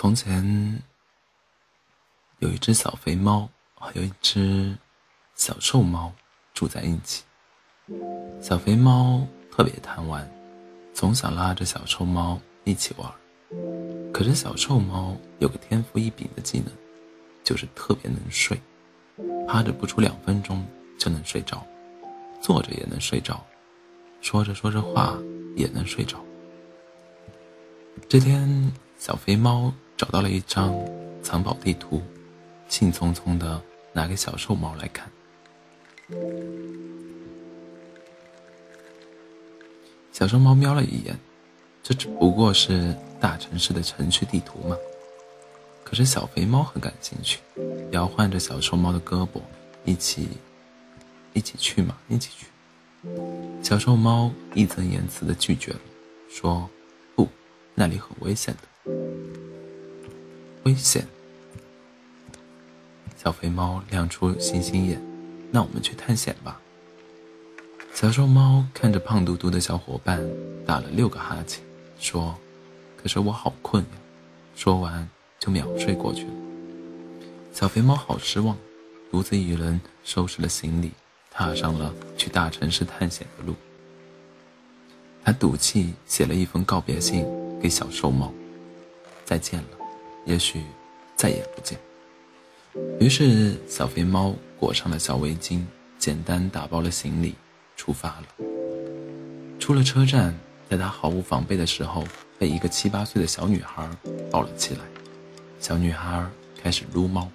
[0.00, 0.80] 从前
[2.38, 4.78] 有一只小肥猫，还有一只
[5.34, 6.12] 小瘦猫
[6.54, 7.24] 住在一起。
[8.40, 10.24] 小肥猫特别贪玩，
[10.94, 13.12] 总想拉着小瘦猫一起玩。
[14.12, 16.72] 可是小瘦猫有个天赋异禀的技能，
[17.42, 18.56] 就是特别能睡，
[19.48, 20.64] 趴着不出两分钟
[20.96, 21.66] 就能睡着，
[22.40, 23.44] 坐着也能睡着，
[24.20, 25.18] 说着说着话
[25.56, 26.24] 也能睡着。
[28.08, 30.72] 这天，小肥猫找到了一张
[31.24, 32.00] 藏宝地图，
[32.68, 33.60] 兴冲冲的
[33.92, 35.10] 拿给小瘦猫来看。
[40.12, 41.18] 小瘦猫瞄了一眼，
[41.82, 44.76] 这只不过是大城市的城区地图嘛。
[45.82, 47.40] 可是小肥猫很感兴趣，
[47.90, 49.40] 摇晃着小瘦猫的胳膊，
[49.84, 50.28] 一起，
[51.32, 52.46] 一起去嘛，一起去。
[53.64, 55.80] 小瘦猫义正言辞的拒绝了，
[56.30, 56.70] 说。
[57.16, 57.28] 不
[57.74, 58.68] 那里很危险的，
[60.68, 61.08] 危险！
[63.16, 65.00] 小肥猫亮出星星眼，
[65.50, 66.60] 那我们去探险吧。
[67.94, 70.22] 小瘦猫看着胖嘟嘟的小伙伴，
[70.66, 71.64] 打了六个哈欠，
[71.98, 72.36] 说
[73.02, 73.90] ：“可是我好困呀。”
[74.54, 75.08] 说完
[75.40, 76.32] 就秒睡过去了。
[77.54, 78.54] 小肥猫好失望，
[79.10, 80.92] 独自一人收拾了行李，
[81.30, 83.54] 踏上了去大城市探险的路。
[85.24, 87.24] 他赌气写了一封告别信。
[87.60, 88.32] 给小瘦猫，
[89.24, 89.77] 再见了，
[90.28, 90.62] 也许
[91.16, 91.78] 再也不见。
[93.00, 95.64] 于是小肥猫裹上了小围巾，
[95.98, 97.34] 简单打包了行李，
[97.78, 98.26] 出发了。
[99.58, 102.04] 出了车站，在他毫无防备的时候，
[102.38, 103.88] 被一个七八岁的小女孩
[104.30, 104.80] 抱了起来。
[105.58, 106.22] 小女孩
[106.62, 107.26] 开始撸猫，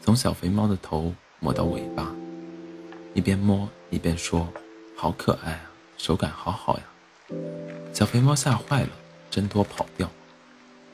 [0.00, 2.10] 从小肥猫的头摸到尾巴，
[3.12, 4.48] 一边摸一边说
[4.96, 6.84] ：“好可爱啊，手感好好呀。”
[7.92, 8.88] 小肥猫吓坏了。
[9.30, 10.08] 挣脱跑掉，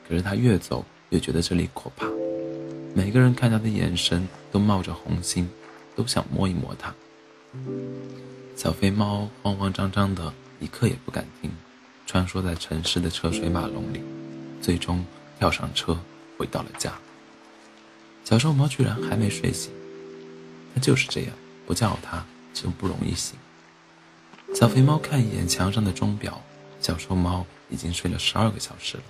[0.09, 2.07] 可是它越走越觉得这里可怕，
[2.95, 5.49] 每个人看他的眼神都冒着红心，
[5.93, 6.93] 都想摸一摸他。
[8.55, 11.51] 小肥猫慌慌张张的，一刻也不敢停，
[12.07, 14.01] 穿梭在城市的车水马龙里，
[14.61, 15.05] 最终
[15.37, 15.99] 跳上车
[16.37, 16.93] 回到了家。
[18.23, 19.69] 小瘦猫居然还没睡醒，
[20.73, 21.33] 它就是这样，
[21.65, 23.37] 不叫它就不容易醒。
[24.55, 26.41] 小肥猫看一眼墙上的钟表。
[26.79, 29.03] 小瘦猫已经睡了十二个小时了，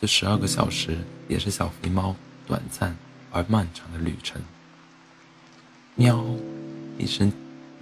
[0.00, 2.14] 这十二个小时也是小肥猫
[2.46, 2.96] 短暂
[3.32, 4.40] 而漫长的旅程。
[5.96, 6.24] 喵！
[6.96, 7.32] 一声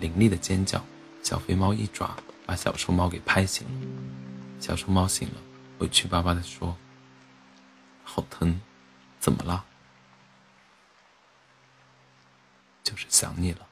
[0.01, 0.83] 凌厉的尖叫，
[1.23, 2.17] 小肥猫一爪
[2.47, 3.87] 把小瘦猫给拍醒了。
[4.61, 5.35] 小瘦猫醒了，
[5.79, 6.77] 委屈巴巴地说
[8.05, 8.61] ：“好疼，
[9.21, 9.65] 怎么了？
[12.83, 13.66] 就是想你了。”